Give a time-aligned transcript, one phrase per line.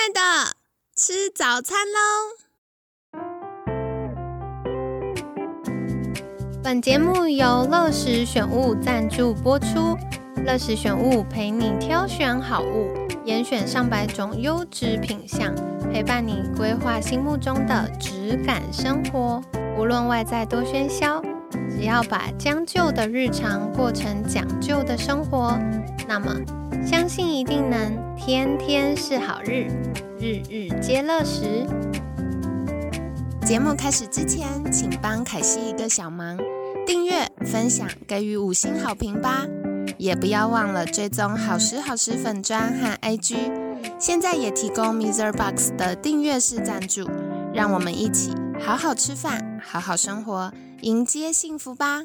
[0.00, 0.20] 爱的，
[0.96, 3.18] 吃早餐喽！
[6.62, 9.98] 本节目由乐时选物赞助播出。
[10.46, 12.88] 乐时选物陪你挑选好物，
[13.26, 15.54] 严选上百种优质品相，
[15.92, 19.42] 陪伴你规划心目中的质感生活。
[19.78, 21.20] 无论外在多喧嚣，
[21.68, 25.58] 只要把将就的日常过成讲究的生活，
[26.08, 26.34] 那么
[26.86, 29.66] 相信一定能天天是好日，
[30.20, 31.66] 日日皆乐时。
[33.46, 36.38] 节目开始之前，请帮凯西一个小忙，
[36.86, 39.46] 订阅、分享、给予五星好评吧。
[39.96, 43.36] 也不要忘了追踪好时好时粉砖和 IG，
[43.98, 45.32] 现在也提供 Mr.
[45.32, 47.08] Box 的订阅式赞助，
[47.54, 52.02] 让我们一起好好吃饭，好好生活，迎接幸福吧！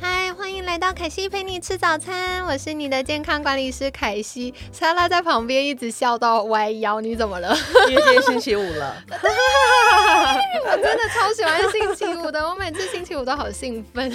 [0.00, 4.52] 嗨，欢迎来到凯西陪你吃早餐，我是你的健康管理师凯西。
[4.72, 7.56] 莎拉在旁边一直笑到歪腰，你怎么了？
[7.88, 8.96] 因为今天星期五了。
[10.66, 14.12] 我真的超喜欢星期五的，我每次星期五都好兴奋。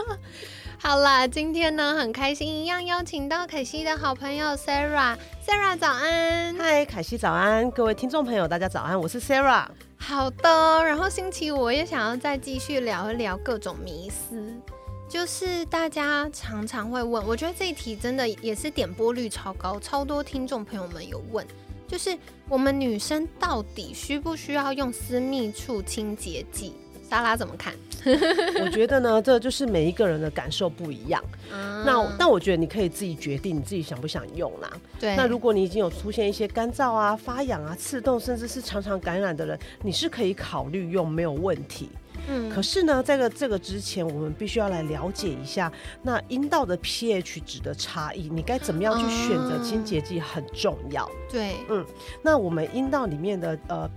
[0.80, 6.54] 好啦，今天呢很开心，一样邀请到凯西的好朋友 Sarah，Sarah 早安。
[6.56, 9.64] 嗨，凯西早安，各位听众朋友大家早安，我是 Sarah。
[9.96, 14.36] 好的，然后星期五我也想要再继续聊一聊各种迷思，
[15.08, 21.44] 就是大家常常会问，我觉得这一题真的也是点播率超高，超多听众朋友们有问。
[21.86, 26.74] 就是我们女生到底需不需要用私密处清洁剂？
[27.08, 27.72] 莎拉怎么看？
[28.62, 31.24] 我觉得呢，这就是每一个人的感受不一样。
[31.50, 34.70] 那那我觉得你可以自己决定，你自己想不想用啦。
[35.00, 35.16] 对。
[35.16, 41.88] 那如果你已经有出现一些干燥啊、发痒啊、刺痛，甚至是常常感染的人，你是可以考虑用，没有问题。
[42.26, 51.08] 嗯，可是呢，在个这个之前，我们必须要来了解一下那阴道的 pH 值的差异，你该怎么样去选择清洁剂很重要。
[51.30, 51.84] 对，嗯，
[52.22, 53.88] 那我们阴道里面的呃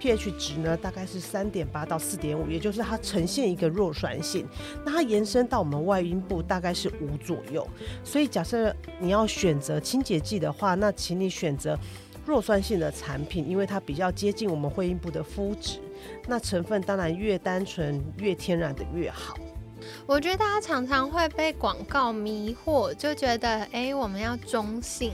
[0.00, 4.46] pH 值呢，大概是三点八到四点五，也就是它呈现一个弱酸性。
[4.84, 7.66] 那它延伸到我们外阴部大概是五左右，
[8.02, 11.78] 所以假设你要选择清洁剂的话，那请你选择
[12.26, 15.78] 弱酸性的产品，因为它比较接近我们会阴部的肤质。
[16.26, 19.34] 那成分当然越单纯、越天然的越好。
[20.06, 25.12] 我觉得大家常常会被广告迷惑，就觉得哎，我们要中性，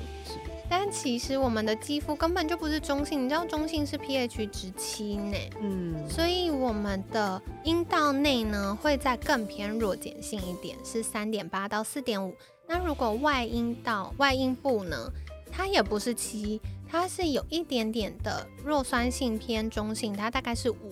[0.68, 3.24] 但其实我们的肌肤根本就不是中性。
[3.24, 12.34] 你知道中性是 pH 值七呢，嗯，所以我们的阴道内呢会在更偏弱碱性一点，是三点八到四点五。
[12.68, 14.96] 那如果外阴道、外阴部呢，
[15.50, 16.60] 它也不是七。
[16.90, 20.90] 它是有一点点的弱酸性偏中性，它大概是五，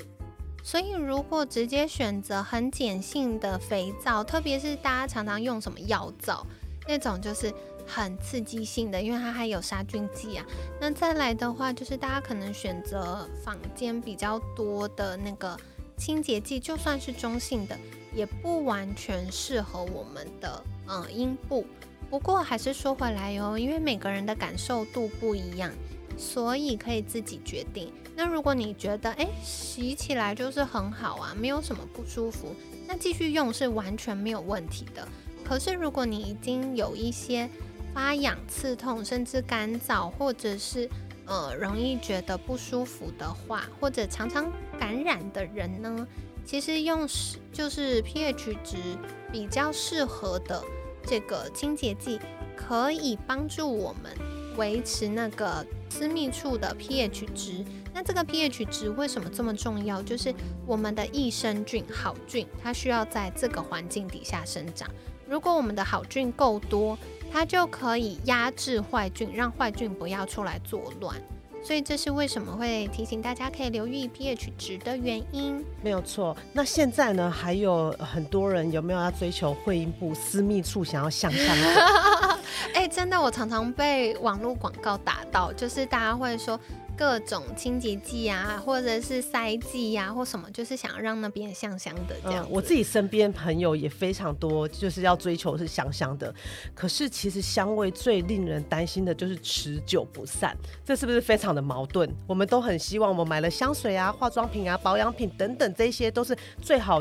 [0.62, 6.47] 所以如果直接选择很碱性的肥皂，特别是大家常常用什么药皂
[6.87, 7.53] 那种，就是
[7.84, 10.47] 很刺激性的，因为它还有杀菌剂啊。
[10.81, 15.58] 那再来的话，就是大家可能选择坊间比较多的那个
[15.97, 17.76] 清洁剂，就算是中性的，
[18.14, 21.66] 也不完全适合我们的嗯阴部。
[22.10, 25.70] 不过还是说回来哟，因为每个人的感受度不一样，
[26.16, 27.92] 所以可以自己决定。
[28.16, 32.54] 那如果你觉得诶洗起来就是很好啊，没有什么不舒服，
[32.86, 35.06] 那继续用是完全没有问题的。
[35.44, 37.48] 可是如果你已经有一些
[37.94, 40.88] 发痒、刺痛，甚至干燥，或者是
[41.26, 46.06] 呃容易觉得不舒服的话，或者常常感染的人呢，
[46.44, 48.76] 其实用是就是 pH 值
[49.30, 50.62] 比较适合的。
[51.08, 52.20] 这个清洁剂
[52.54, 54.12] 可以帮助我们
[54.58, 57.64] 维持那个私密处的 pH 值。
[57.94, 60.02] 那这个 pH 值为什么这么重要？
[60.02, 60.34] 就是
[60.66, 64.86] 我们的益生菌好菌，它需要在这个环境底下生长。
[65.26, 66.98] 如果我们的好菌够多，
[67.32, 71.16] 它就可以压制坏菌，让坏菌不要出来作乱。
[71.62, 75.64] 所以这是为什么会提醒大家可以留意 pH 值的原因。
[75.82, 76.37] 没有错。
[76.52, 81.56] 那现在呢，还有很多人有没有要追求会阴部私密处，想要向上？
[82.75, 86.58] 哎，真的，我常常被网络广告打到，就是大家会说。
[86.99, 92.45] 各种清洁剂啊，或者是塞剂呀，或什么，就是想要让那边香香的这样。
[92.50, 96.35] 我自己身边朋友也非常多，就是要追求是香香的。
[96.75, 102.12] 可是其实香味最令人担心的就是持久不散，这是不是非常的矛盾？
[102.27, 107.00] 我们都很希望我们买了香水啊、化妆品啊、保养品等等，这些都是最好。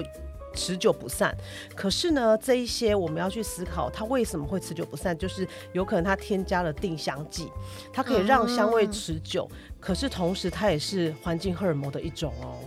[0.54, 1.36] 持久不散，
[1.76, 5.18] 可是呢，这一些我们要去思考，它为什么会持久不散？
[5.18, 7.52] 就是有可能它添加了定香剂，
[7.94, 9.50] 它可以让香味持久，
[9.80, 12.60] 可是同时它也是环境荷尔蒙的一种哦。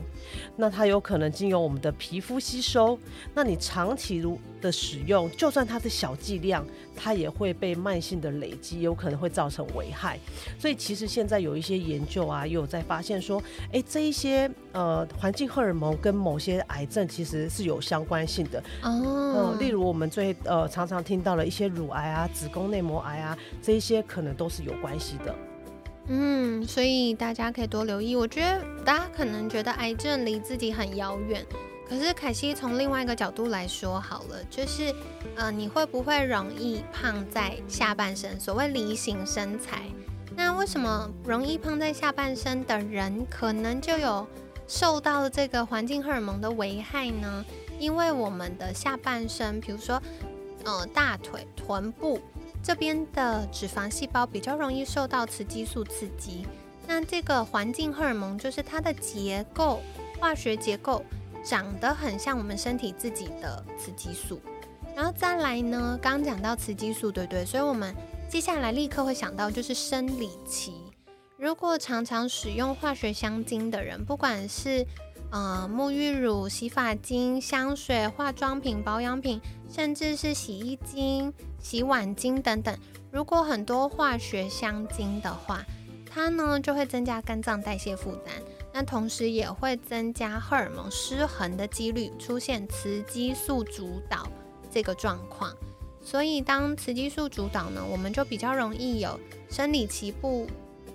[0.57, 2.99] 那它有可能经由我们的皮肤吸收。
[3.35, 10.19] 那你长期如的使用，就算它是小剂量，它也会被慢性的累积，有可能会造成危害。
[10.59, 13.43] 所以其实现在有一些研究啊，也有在发现说，
[13.73, 19.57] 哎，这一些呃环境荷尔蒙跟某些癌症其实是有相关性的哦。
[19.59, 25.35] 例如我们最呃常常听到了一些乳癌啊、子宫内膜癌啊，这一些可能都是有关系的。
[26.13, 28.17] 嗯，所以大家可以多留意。
[28.17, 31.47] 我觉得大家可能觉得癌症离自己很遥远。
[31.89, 34.93] 可是凯西从另外一个角度来说好了，就是，
[35.37, 38.39] 呃，你会不会容易胖在下半身？
[38.41, 39.83] 所谓梨形身材，
[40.37, 44.27] 那为什么容易胖在下半身的人，可能就有
[44.67, 47.45] 受到这个环境荷尔蒙的危害呢？
[47.79, 50.01] 因为我们的下半身，比如说，
[50.65, 52.21] 呃，大腿、臀部
[52.63, 56.47] 这边的脂肪细胞比较容易受到雌激素刺激，
[56.87, 59.81] 那这个环境荷尔蒙就是它的结构，
[60.19, 61.03] 化学结构。
[61.43, 64.39] 长得很像我们身体自己的雌激素，
[64.95, 67.47] 然后再来呢，刚讲到雌激素，对不对？
[67.47, 67.97] 所以我们
[68.29, 70.75] 接下来立刻会想到就是生理期。
[71.39, 74.87] 如果常常使用化学香精的人，不管是
[75.31, 79.41] 呃沐浴乳、洗发精、香水、化妆品、保养品，
[79.71, 82.77] 甚至是洗衣精、洗碗精等等，
[83.11, 85.65] 如果很多化学香精的话，
[86.09, 88.35] 它呢就会增加肝脏代谢负担。
[88.73, 94.29] 那同时也会增加荷尔蒙失衡的几率，出现雌激素主导
[94.71, 95.53] 这个状况。
[96.01, 99.19] 所以当雌激素主导呢，我们就比较容易有
[99.51, 100.47] 生理期不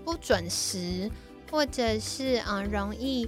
[0.06, 1.12] 不准时，
[1.52, 3.28] 或者是啊容易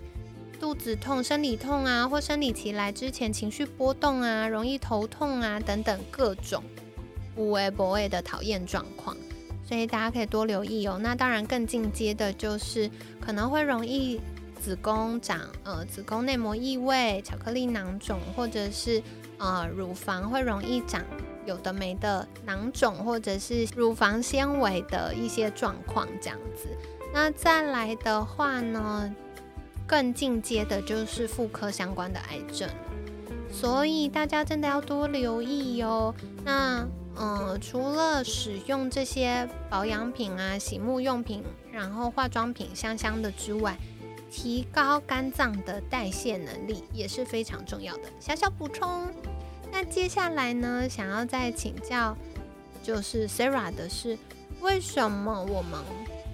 [0.60, 6.64] 肚子痛、生理痛啊，或生理期来之前情绪波动啊，容易头痛啊等等各种
[7.36, 9.16] 无为不为的讨厌状况。
[9.64, 10.98] 所以大家可以多留意哦。
[11.02, 12.90] 那当然更进阶的就是
[13.20, 14.20] 可能会容易。
[14.60, 19.02] 子宫长呃子宫内膜异位、巧克力囊肿，或者是
[19.38, 21.06] 呃乳房会容易长
[21.46, 26.68] 有的没的囊肿，或者是乳房纤维的一些状况这样子。
[27.14, 29.16] 那再来的话呢，
[29.88, 32.70] 更进阶的就是妇科相关的癌症，
[33.50, 36.14] 所以大家真的要多留意哟。
[36.44, 36.86] 那
[37.20, 43.76] 嗯，除了使用这些保养品啊、洗沐用品，然后化妆品香香的之外，
[44.30, 48.04] 提高肝脏的代谢能力也是非常重要的。
[48.20, 49.08] 小小补充。
[49.72, 52.16] 那接下来呢，想要再请教，
[52.84, 54.18] 就是 Sarah 的是，
[54.62, 55.80] 为什么我们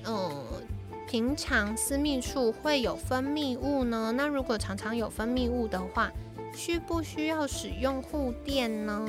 [0.05, 0.43] 嗯
[1.13, 4.11] 平常私密处会有分泌物呢？
[4.17, 6.11] 那如果常常有分泌物的话，
[6.55, 9.07] 需不需要使用护垫呢？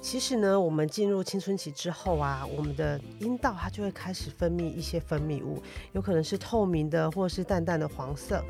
[0.00, 5.60] 其实呢，我们进入青春期之后啊，我们的阴道它就会开始分泌一些分泌物，
[5.90, 8.40] 有可能是透明的，或是淡淡的黄色。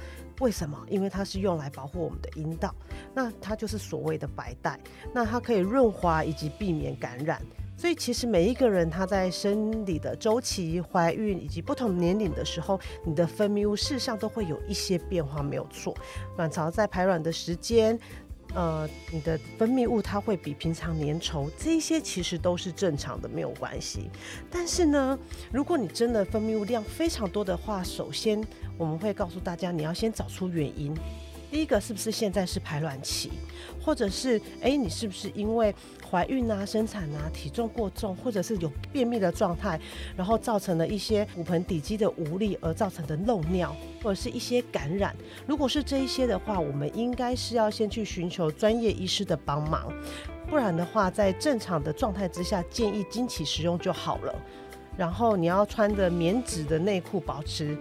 [0.41, 0.79] 为什么？
[0.91, 2.75] 因为它是用来保护我们的阴道，
[3.15, 4.79] 那它就是所谓的白带，
[5.15, 7.41] 那它可以润滑以及避免感染。
[7.79, 15.97] 所以其实每一个人他在生理的周期、怀孕以及不同年龄的时候，你的分泌物事实上都会有一些变化，没有错。
[16.37, 17.97] 卵巢在排卵的时间。
[18.55, 24.11] 呃，你的分泌物它会比平常粘稠，这些其实都是正常的，没有关系。
[24.51, 25.19] 但是呢，
[25.53, 28.43] 如果你真的分泌物量非常多的话，首先
[28.79, 30.97] 我们会告诉大家，你要先找出原因。
[31.51, 33.31] 第一个是不是现在是排卵期，
[33.83, 35.75] 或者是哎，你是不是因为
[36.11, 39.81] 怀孕啊、生产啊、体重过重，或者是有便秘的状态，
[40.17, 45.17] 然后造成了一些骨盆底肌的无力而造成的漏尿，或者是一些感染？
[45.47, 49.91] 如果是这一些的话，我们应该是要先去寻求专业医师的帮忙，
[50.49, 54.35] 不然的话，在正常的状态之下，建议经期使用就好了。
[54.97, 57.79] 然后你要穿着棉质的内裤，保持。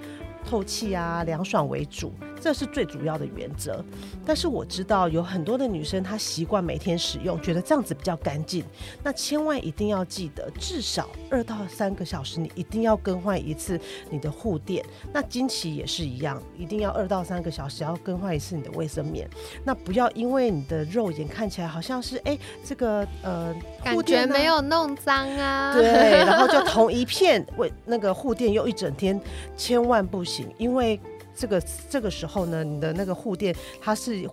[0.47, 3.83] 透气啊，凉爽为主，这是最主要的原则。
[4.25, 8.63] 但是我知道有很多的女生，她习惯每天使用，觉得这样子比较干净。
[9.03, 14.85] 那千万一定要记得，至少二到三个小时，你一定要更换一次你的护垫。
[15.11, 19.29] 那经期也是一样，一定要二到三个小时要更换一次你的卫生棉。
[19.65, 25.83] 那不要因为你的肉眼看起来好像是哎，这个呃，感觉没有弄脏啊，对，
[26.25, 29.19] 然后就 同一片为那个护垫用一整天，
[29.57, 30.36] 千万不行。
[30.57, 30.99] 因为
[31.33, 34.29] 这个这个时候呢，你的那个护垫它是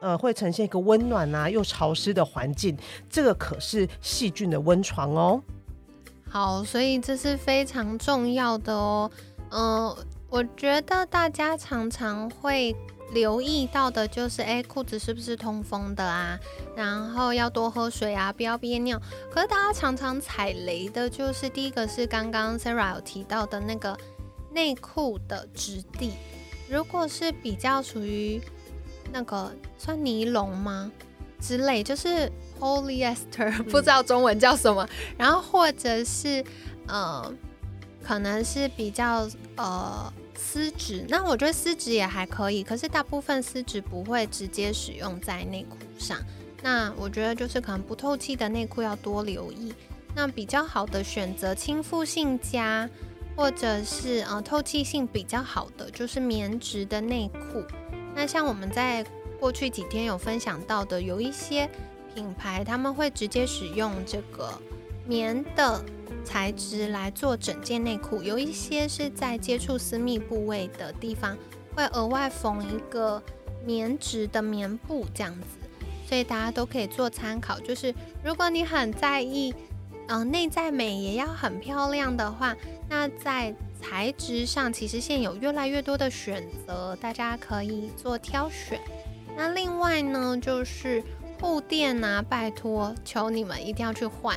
[0.00, 2.76] 呃会呈现一个温暖啊又潮湿的环境，
[3.08, 5.42] 这个可是细菌的温床哦。
[6.30, 9.10] 好，所以这是非常重要的哦。
[9.50, 9.96] 嗯，
[10.28, 12.74] 我觉得大家常常会
[13.12, 16.38] 留意到的就是，哎，裤子是不是通风的啊？
[16.76, 19.00] 然后要多喝水啊，不要憋尿。
[19.30, 23.96] 可是大家常常踩雷的就是，第一个是刚刚 Sarah 有提到的那个。
[24.52, 26.12] 内裤的质地，
[26.68, 28.40] 如果是比较属于
[29.12, 30.90] 那个算尼龙吗
[31.40, 34.88] 之类，就是 polyester， 不知道中文叫什么。
[35.16, 36.44] 然后或者是
[36.86, 37.32] 呃，
[38.02, 46.18] 可能是比较呃丝质，那我觉得丝质也还可以，可是大部分丝质不会直接使用在内裤上。
[46.62, 49.72] 那我觉得就是可能不透气的内裤要多留意。
[50.14, 52.88] 那比较好的选择，亲肤性佳，
[53.38, 57.62] 或者是呃透气性比较好的，就是棉质的内裤。
[58.12, 59.06] 那像我们在
[59.38, 61.70] 过去几天有分享到的，有一些
[62.12, 64.52] 品牌他们会直接使用这个
[65.06, 65.80] 棉的
[66.24, 71.38] 材质来做整件内裤，有一些是在接触私密部位的地方
[71.76, 73.22] 会额外缝一个
[73.64, 75.46] 棉质的棉布这样子，
[76.08, 77.60] 所以大家都可以做参考。
[77.60, 79.54] 就是如果你很在意。
[80.10, 82.56] 嗯，内在美也要很漂亮的话，
[82.88, 88.80] 那在材质上其实现有越来越多的选择，大家可以做挑选。
[89.36, 91.02] 那另外呢，就是
[91.40, 94.36] 护垫啊，拜托，求你们一定要去换。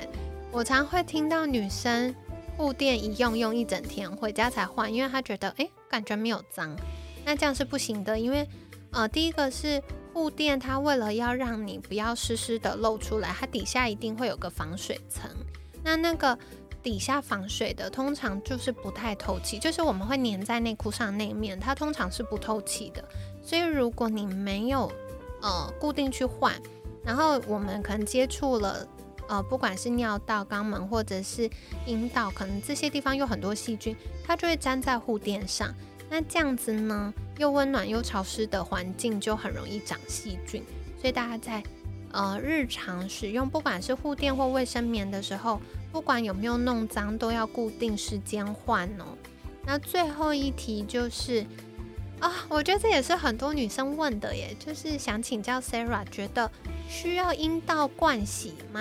[0.52, 2.14] 我常会听到女生
[2.58, 6.76] 护垫一用用一整天，回家才换，因为她觉得哎，感觉没有脏。
[7.24, 8.48] 那这样是不行的，因为
[8.92, 9.82] 呃，第一个是
[10.14, 15.32] 护垫，它为了要让你不要湿湿的露出来，它底下一定会有个防水层。
[15.84, 16.38] 那那个
[16.84, 23.04] 底下防水的，通常就是不太透气，就是我们会粘在内裤上那面，它通常是不透气的。
[23.44, 24.92] 所以如果你没有
[25.42, 26.54] 呃固定去换，
[27.04, 28.88] 然后我们可能接触了
[29.28, 31.50] 呃不管是尿道、肛门或者是
[31.86, 35.74] 阴道，可能这些地方有很多细菌，它就会粘在护垫上。
[36.10, 40.64] 那这样子呢，又温暖又潮湿的环境就很容易长细菌，
[41.00, 41.64] 所以大家在。
[42.14, 49.18] 呃，日常使用不管是护垫或卫生棉的时候，不管有没有弄脏，都要固定时间换哦。
[49.66, 51.46] 那最后一题就是
[52.20, 56.50] 啊，我觉得这也是很多女生问的耶，就是想请教 Sarah，觉得
[56.88, 58.80] 需要阴道灌洗吗？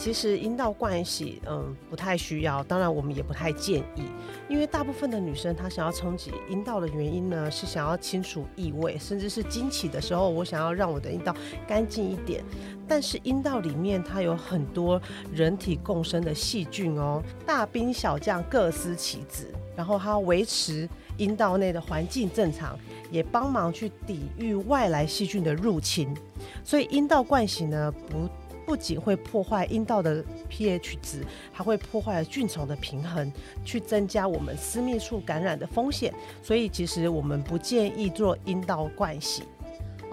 [0.00, 2.64] 其实阴道灌洗，嗯，不太需要。
[2.64, 4.04] 当然，我们也不太建议，
[4.48, 11.36] 因为大部分的女生她想要冲洗阴道的原因呢，是想要清除异味，甚至是经期的时候，我想要让我的阴道
[11.68, 12.42] 干净一点。
[12.88, 14.98] 但是阴道里面它有很多
[15.34, 20.88] 人体共生的细菌哦，大兵小将各司其职，然后它维持
[21.18, 22.74] 阴道内的环境正常，
[23.10, 26.16] 也帮忙去抵御外来细菌的入侵。
[26.64, 28.26] 所以阴道灌洗呢，不。
[28.70, 33.32] 不仅会破坏阴道的 pH 值，还会破坏菌虫的平衡，
[33.64, 36.14] 去增加我们私密处感染的风险。
[36.40, 39.42] 所以其实我们不建议做阴道灌洗。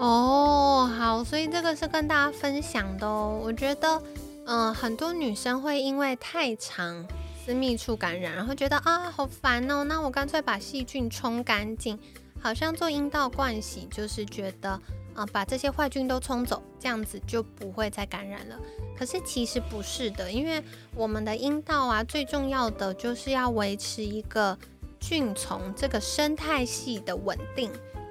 [0.00, 3.40] 哦，好，所以这个是跟大家分享的哦。
[3.40, 4.02] 我觉得，
[4.46, 7.06] 嗯，很多女生会因为太长
[7.46, 11.96] 私密处感染，然后觉得啊好烦哦，那我干脆把细菌冲干净，
[12.40, 14.80] 好像做阴道灌洗就是觉得。
[15.18, 18.56] 啊，把这些坏菌都冲走，这样子就不会再感染了。
[18.96, 20.62] 可是其实不是的，因为
[20.94, 24.56] 我们的阴道啊，最重要的就是要维持一个
[25.00, 27.68] 菌丛这个生态系的稳定。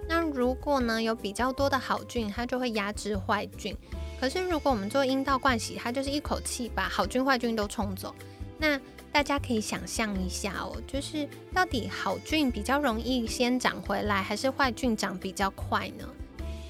[0.10, 3.74] 那如果呢有比较多的好菌，它就会压制坏菌。
[4.20, 8.14] 可是如果我们做阴道灌洗，它就是一口气把好菌坏菌都冲走。
[8.58, 8.80] 那
[9.12, 16.06] 大家可以想象一下哦，就是到底好菌比较容易先长回来，还是坏菌长比较快呢？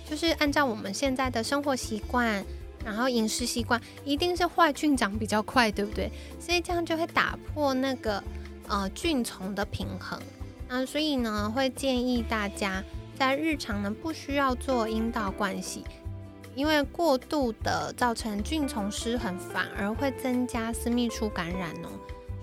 [0.10, 2.44] 就是按照我们现在的生活习惯，
[2.86, 6.10] 然后饮食习惯，一定是坏菌长比较快，对不对？
[6.40, 8.24] 所以这样就会打破那个
[8.68, 10.18] 呃菌虫的平衡。
[10.70, 12.84] 那所以呢，会建议大家
[13.18, 15.84] 在日常呢不需要做阴道灌洗，
[16.56, 21.90] 因为过度的造成菌虫失衡，反而会增加私密处感染哦。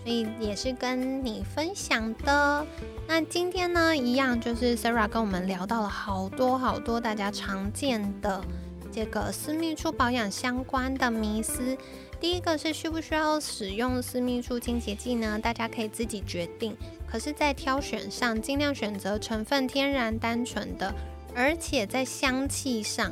[0.04, 2.66] 所以也是跟你分享的。
[3.08, 8.44] 那今天呢，一样就是 Sarah 跟我们聊到了好多好多大家常见的
[8.92, 11.74] 这个私密处保养相关的迷思。
[12.20, 15.38] 第一个是需不需要使用私密处清洁剂呢？
[15.38, 16.76] 大家可以自己决定。
[17.06, 20.94] 可是，在挑选上，尽量选择成分天然单纯的，
[21.34, 23.10] 而且在香气上，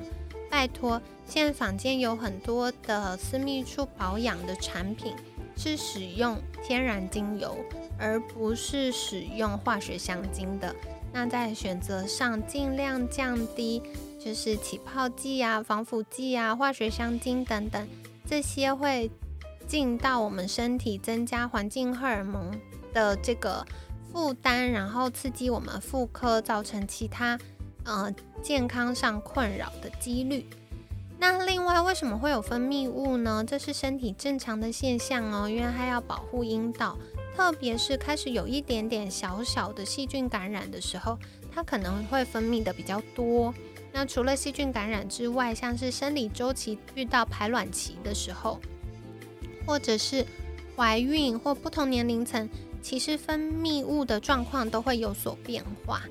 [0.51, 5.15] 拜托，现在坊间有很多的私密处保养的产品。
[5.57, 7.57] 是使用天然精油，
[7.99, 10.75] 而不是使用化学香精的。
[11.13, 13.83] 那在选择上，尽量降低
[14.19, 17.87] 就是起泡剂啊、防腐剂啊、化学香精等等，
[18.27, 19.11] 这些会
[19.67, 22.51] 进到我们身体，增加环境荷尔蒙
[22.95, 23.65] 的这个
[24.11, 27.39] 负担，然后刺激我们妇科，造成其他
[27.85, 28.11] 呃
[28.43, 30.47] 健康上困扰的几率。
[31.23, 33.45] 那另外，为什么会有分泌物呢？
[33.47, 36.99] 这是身体正常的现象哦，因为它要保护阴道，
[37.37, 41.17] 特别是开始有一点点小小的细菌感染的时候，
[41.55, 43.55] 它可能会分泌的比较多。
[43.93, 48.59] 那除了细菌感染之外，像是生理周期遇到排卵期的时候，
[49.65, 50.27] 或者是
[50.75, 52.51] 怀孕或不同年龄层，
[52.83, 56.03] 其实分泌物的状况都会有所变化。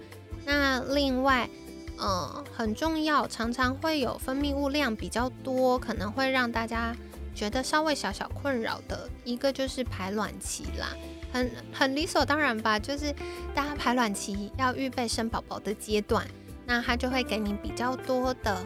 [0.46, 1.50] 那另外，
[2.02, 6.96] 呃，很重要，常常会有分泌物量比较多，可能会让大家
[7.36, 10.90] 觉得稍微小小困扰的一个就是排卵期啦，
[11.32, 13.14] 很很理所当然吧，就是
[13.54, 16.28] 大家排卵期要预备生宝宝的阶段。
[16.66, 18.66] 那它就会给你比较多的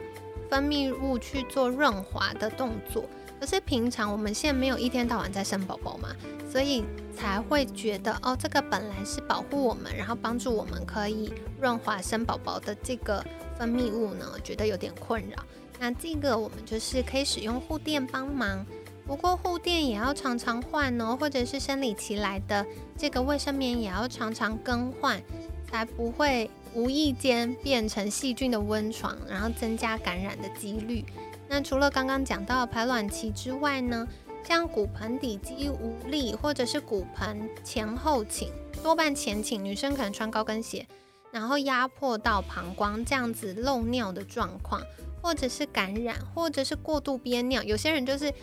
[0.50, 3.04] 分泌物去做润滑的动作，
[3.39, 6.10] 可是平常我们现在没有一天到晚在生宝宝嘛，
[6.50, 6.84] 所以
[7.15, 13.24] 才会觉得哦，这个本来是保护我们，然后帮助我们可以润滑生宝宝的这个
[13.58, 15.44] 分泌物呢，觉得有点困扰。
[15.80, 18.65] 那这个我们就是可以使用护垫帮忙，
[19.06, 22.65] 不过护垫也要常常换哦，或者是生理期来的
[22.98, 25.22] 这个卫生棉也要常常更换，
[25.70, 26.50] 才不会。
[26.74, 31.06] 无意间变成细菌的温床，然后增加感染的几率。
[31.47, 34.07] 那除了刚刚讲到排卵期之外呢，
[34.43, 38.51] 像骨盆底肌无力，或者是骨盆前后倾，
[38.83, 40.87] 多半前倾，女生可能穿高跟鞋，
[41.31, 44.81] 然后压迫到膀胱这样子漏尿的状况，
[45.21, 48.33] 或者是感染，或者是过度憋尿，有些人就是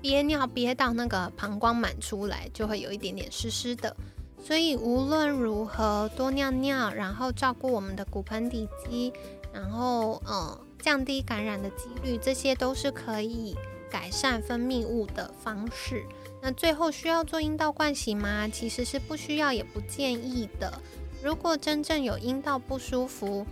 [0.00, 3.96] 憋尿憋到那个膀胱满出来，就会有一点点湿湿的。
[4.38, 9.12] 所以无论如何多尿尿，然后照顾我们的骨盆底肌，
[9.52, 13.56] 然后呃降低感染的几率，这些都是可以
[13.90, 16.04] 改善分泌物的方式。
[16.40, 18.46] 那最后需要做阴道灌洗吗？
[18.46, 20.80] 其实是不需要，也不建议的。
[21.20, 23.44] 如果真正有阴道不舒服，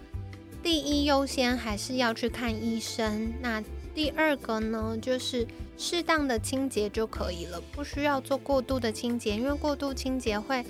[0.63, 3.35] 第一优先还是要去看医生。
[3.41, 3.61] 那
[3.93, 5.45] 第二个呢，就是
[5.77, 10.65] 适当的清洁就可以了，不需要做过度的清洁，因为过度清洁会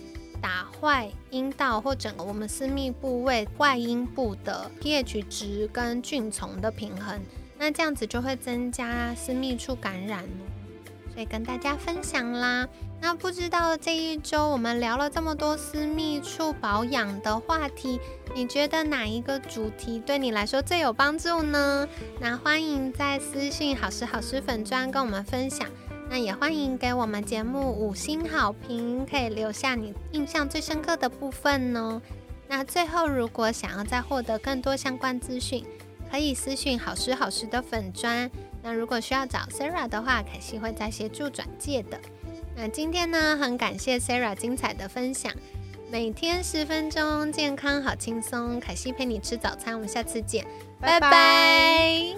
[0.45, 7.19] 打坏阴道或整个我们私密部位外阴部的 pH 值跟菌丛的平衡，
[7.57, 10.23] 那这样子就会增加私密处感染。
[11.15, 12.69] 所以跟大家分享啦。
[13.01, 17.99] 那不知道这一周我们聊了这么多私密处保养的话题，
[18.35, 21.89] 你觉得哪一个主题对你来说最有帮助呢？
[22.21, 25.67] 那欢迎在私信好时好时粉砖跟我们分享。
[26.15, 32.01] 那也欢迎给我们节目五星好评，可以留下你印象最深刻的部分哦。
[32.47, 35.65] 那最后，如果想要再获得更多相关资讯，
[36.09, 38.31] 可以私讯好时好时的粉砖。
[38.63, 41.99] 那如果需要找 Sarah 的话，凯西会在协助转介的。
[42.55, 45.33] 那今天呢，很感谢 Sarah 精彩的分享。
[45.91, 48.61] 每天十分钟，健康好轻松。
[48.61, 50.47] 凯西陪你吃早餐，我们下次见，
[50.81, 52.15] 拜拜。